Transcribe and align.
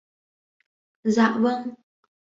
Dạ 1.03 1.37
vâng 1.39 1.75